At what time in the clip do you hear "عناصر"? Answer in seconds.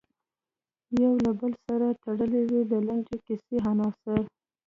3.69-4.21